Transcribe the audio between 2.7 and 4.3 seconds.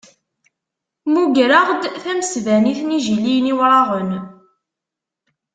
n Yijiliyen Iwraɣen.